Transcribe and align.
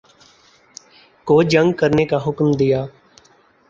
کو 1.27 1.41
جنگ 1.43 1.71
کرنے 1.73 2.05
کا 2.05 2.17
حکم 2.27 2.51
دیا 2.53 2.85